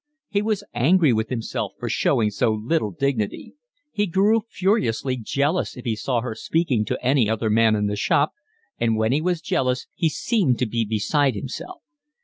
[0.29, 3.53] He was angry with himself for showing so little dignity.
[3.91, 7.95] He grew furiously jealous if he saw her speaking to any other man in the
[7.95, 8.31] shop,
[8.79, 11.83] and when he was jealous he seemed to be beside himself.